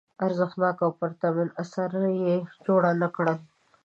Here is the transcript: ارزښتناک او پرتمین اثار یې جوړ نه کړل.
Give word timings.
ارزښتناک 0.25 0.77
او 0.85 0.91
پرتمین 0.99 1.49
اثار 1.61 1.91
یې 2.25 2.35
جوړ 2.65 2.81
نه 3.01 3.07
کړل. 3.15 3.37